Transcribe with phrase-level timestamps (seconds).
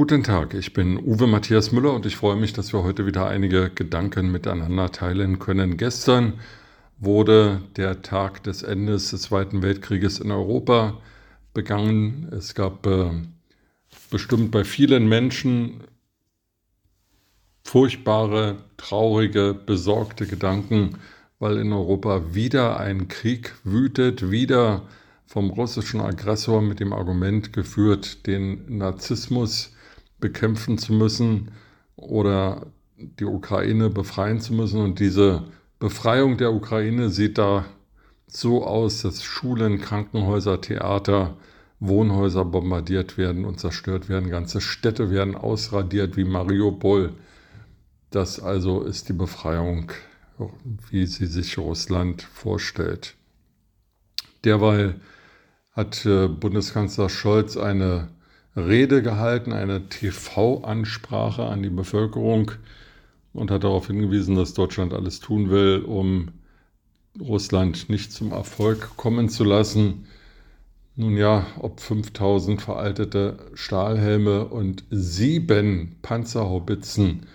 [0.00, 3.26] Guten Tag, ich bin Uwe Matthias Müller und ich freue mich, dass wir heute wieder
[3.26, 5.76] einige Gedanken miteinander teilen können.
[5.76, 6.40] Gestern
[6.98, 10.96] wurde der Tag des Endes des Zweiten Weltkrieges in Europa
[11.52, 12.30] begangen.
[12.32, 13.10] Es gab äh,
[14.10, 15.82] bestimmt bei vielen Menschen
[17.62, 20.96] furchtbare, traurige, besorgte Gedanken,
[21.40, 24.88] weil in Europa wieder ein Krieg wütet, wieder
[25.26, 29.74] vom russischen Aggressor mit dem Argument geführt, den Narzissmus
[30.20, 31.50] bekämpfen zu müssen
[31.96, 32.66] oder
[32.96, 34.80] die Ukraine befreien zu müssen.
[34.80, 35.44] Und diese
[35.78, 37.64] Befreiung der Ukraine sieht da
[38.26, 41.36] so aus, dass Schulen, Krankenhäuser, Theater,
[41.80, 44.30] Wohnhäuser bombardiert werden und zerstört werden.
[44.30, 47.14] Ganze Städte werden ausradiert wie Mariupol.
[48.10, 49.90] Das also ist die Befreiung,
[50.90, 53.14] wie sie sich Russland vorstellt.
[54.44, 55.00] Derweil
[55.72, 58.08] hat äh, Bundeskanzler Scholz eine
[58.56, 62.52] Rede gehalten, eine TV-Ansprache an die Bevölkerung
[63.32, 66.32] und hat darauf hingewiesen, dass Deutschland alles tun will, um
[67.20, 70.06] Russland nicht zum Erfolg kommen zu lassen.
[70.96, 77.26] Nun ja, ob 5000 veraltete Stahlhelme und sieben Panzerhaubitzen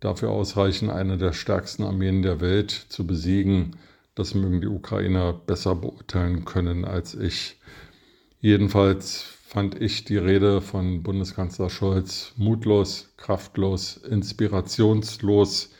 [0.00, 3.76] dafür ausreichen, eine der stärksten Armeen der Welt zu besiegen,
[4.14, 7.60] das mögen die Ukrainer besser beurteilen können als ich.
[8.40, 15.72] Jedenfalls fand ich die Rede von Bundeskanzler Scholz mutlos, kraftlos, inspirationslos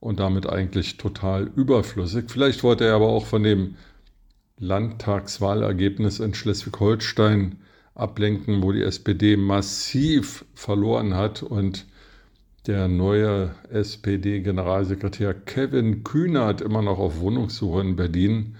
[0.00, 2.30] und damit eigentlich total überflüssig.
[2.30, 3.76] Vielleicht wollte er aber auch von dem
[4.56, 7.58] Landtagswahlergebnis in Schleswig-Holstein
[7.94, 11.84] ablenken, wo die SPD massiv verloren hat und
[12.66, 18.56] der neue SPD-Generalsekretär Kevin Kühnert immer noch auf Wohnungssuche in Berlin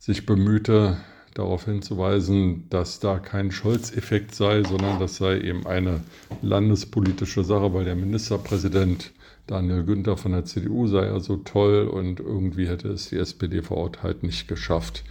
[0.00, 0.96] sich bemühte,
[1.34, 6.00] darauf hinzuweisen, dass da kein Scholz-Effekt sei, sondern das sei eben eine
[6.42, 9.12] landespolitische Sache, weil der Ministerpräsident
[9.46, 13.62] Daniel Günther von der CDU sei ja so toll und irgendwie hätte es die SPD
[13.62, 15.04] vor Ort halt nicht geschafft.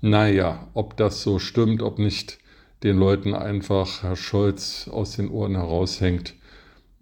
[0.00, 2.38] Naja, ob das so stimmt, ob nicht
[2.82, 6.34] den Leuten einfach Herr Scholz aus den Ohren heraushängt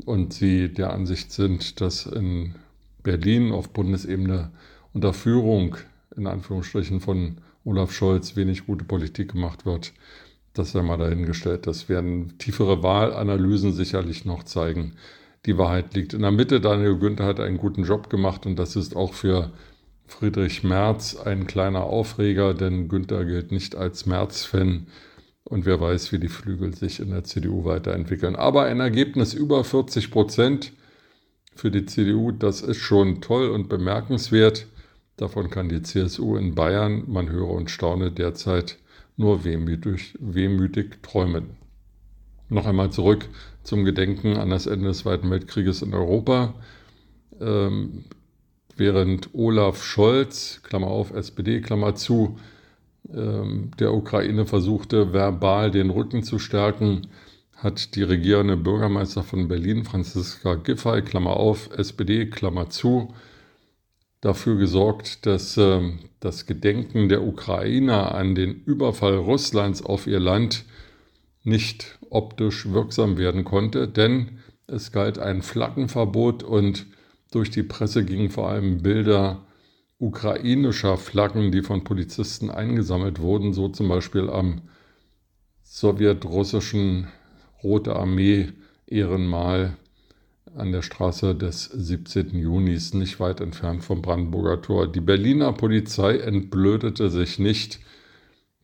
[0.06, 2.54] und sie der Ansicht sind, dass in
[3.02, 4.52] Berlin auf Bundesebene
[4.94, 5.76] unter Führung
[6.16, 9.92] in Anführungsstrichen von Olaf Scholz wenig gute Politik gemacht wird,
[10.52, 11.66] das sei mal dahingestellt.
[11.66, 14.96] Das werden tiefere Wahlanalysen sicherlich noch zeigen.
[15.46, 16.60] Die Wahrheit liegt in der Mitte.
[16.60, 19.52] Daniel Günther hat einen guten Job gemacht und das ist auch für
[20.06, 24.86] Friedrich Merz ein kleiner Aufreger, denn Günther gilt nicht als Merz-Fan
[25.44, 28.36] und wer weiß, wie die Flügel sich in der CDU weiterentwickeln.
[28.36, 30.72] Aber ein Ergebnis über 40 Prozent
[31.54, 34.66] für die CDU, das ist schon toll und bemerkenswert.
[35.16, 38.78] Davon kann die CSU in Bayern, man höre und staune, derzeit
[39.16, 41.56] nur wehmütig, wehmütig träumen.
[42.48, 43.28] Noch einmal zurück
[43.62, 46.54] zum Gedenken an das Ende des Zweiten Weltkrieges in Europa.
[47.40, 48.04] Ähm,
[48.76, 52.38] während Olaf Scholz, Klammer auf, SPD, Klammer zu,
[53.12, 57.08] ähm, der Ukraine versuchte, verbal den Rücken zu stärken,
[57.56, 63.14] hat die regierende Bürgermeister von Berlin, Franziska Giffey, Klammer auf, SPD, Klammer zu,
[64.22, 65.82] dafür gesorgt, dass äh,
[66.20, 70.64] das Gedenken der Ukrainer an den Überfall Russlands auf ihr Land
[71.44, 76.86] nicht optisch wirksam werden konnte, denn es galt ein Flaggenverbot und
[77.32, 79.44] durch die Presse gingen vor allem Bilder
[79.98, 84.62] ukrainischer Flaggen, die von Polizisten eingesammelt wurden, so zum Beispiel am
[85.62, 87.08] sowjetrussischen
[87.62, 88.52] Rote Armee
[88.86, 89.76] Ehrenmal
[90.56, 92.38] an der Straße des 17.
[92.38, 94.86] Junis, nicht weit entfernt vom Brandenburger Tor.
[94.90, 97.80] Die Berliner Polizei entblödete sich nicht,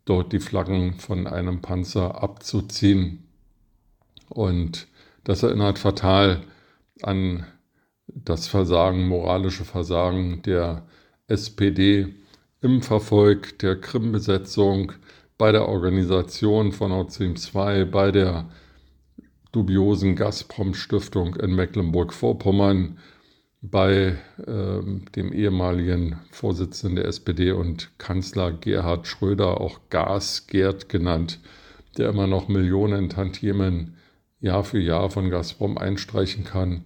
[0.04, 3.25] dort die Flaggen von einem Panzer abzuziehen.
[4.28, 4.87] Und
[5.25, 6.43] das erinnert fatal
[7.03, 7.47] an
[8.06, 10.87] das Versagen, moralische Versagen der
[11.26, 12.14] SPD
[12.61, 14.93] im Verfolg der Krim-Besetzung,
[15.37, 18.49] bei der Organisation von Nord Stream 2, bei der
[19.53, 22.99] dubiosen Gazprom-Stiftung in Mecklenburg-Vorpommern
[23.61, 24.17] bei
[24.47, 24.83] äh,
[25.17, 31.41] dem ehemaligen Vorsitzenden der SPD und Kanzler Gerhard Schröder, auch Gas-Gerd genannt,
[31.97, 33.97] der immer noch Millionen Tantiemen
[34.41, 36.85] Jahr für Jahr von Gazprom einstreichen kann,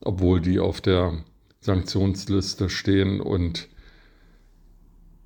[0.00, 1.24] obwohl die auf der
[1.60, 3.68] Sanktionsliste stehen und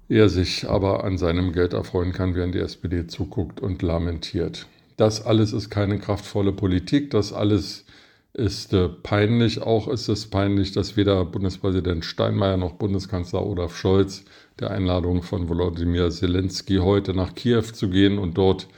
[0.08, 4.66] er sich aber an seinem Geld erfreuen kann, während die SPD zuguckt und lamentiert.
[4.96, 7.84] Das alles ist keine kraftvolle Politik, das alles
[8.32, 9.62] ist äh, peinlich.
[9.62, 14.24] Auch ist es peinlich, dass weder Bundespräsident Steinmeier noch Bundeskanzler Olaf Scholz
[14.60, 18.68] der Einladung von Volodymyr Zelensky heute nach Kiew zu gehen und dort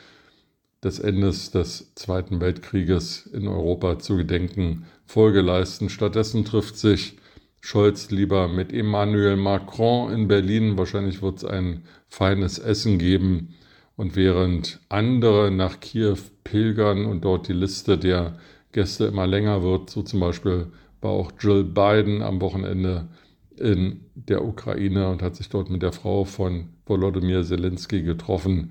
[0.84, 5.88] des Endes des Zweiten Weltkrieges in Europa zu gedenken Folge leisten.
[5.88, 7.16] Stattdessen trifft sich
[7.60, 10.78] Scholz lieber mit Emmanuel Macron in Berlin.
[10.78, 13.54] Wahrscheinlich wird es ein feines Essen geben.
[13.98, 18.38] Und während andere nach Kiew pilgern und dort die Liste der
[18.70, 20.68] Gäste immer länger wird, so zum Beispiel
[21.00, 23.08] war auch Jill Biden am Wochenende
[23.56, 28.70] in der Ukraine und hat sich dort mit der Frau von Volodymyr Zelensky getroffen.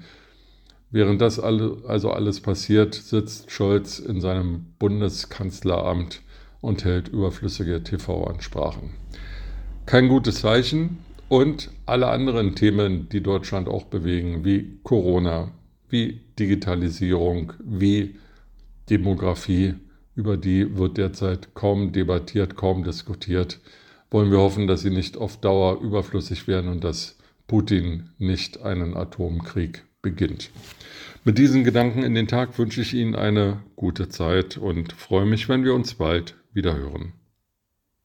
[0.92, 6.22] Während das also alles passiert, sitzt Scholz in seinem Bundeskanzleramt
[6.62, 8.92] und hält überflüssige TV-Ansprachen.
[9.86, 15.52] Kein gutes Zeichen und alle anderen Themen, die Deutschland auch bewegen, wie Corona,
[15.90, 18.16] wie Digitalisierung, wie
[18.90, 19.76] Demografie,
[20.16, 23.60] über die wird derzeit kaum debattiert, kaum diskutiert.
[24.10, 28.96] Wollen wir hoffen, dass sie nicht auf Dauer überflüssig werden und dass Putin nicht einen
[28.96, 30.50] Atomkrieg beginnt.
[31.24, 35.50] Mit diesen Gedanken in den Tag wünsche ich Ihnen eine gute Zeit und freue mich,
[35.50, 37.14] wenn wir uns bald wieder hören.